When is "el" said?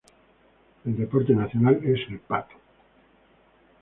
0.83-0.97, 2.09-2.17